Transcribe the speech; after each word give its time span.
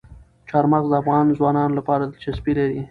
چار 0.49 0.65
مغز 0.71 0.87
د 0.89 0.93
افغان 1.01 1.25
ځوانانو 1.37 1.77
لپاره 1.79 2.03
دلچسپي 2.05 2.51
لري. 2.59 2.77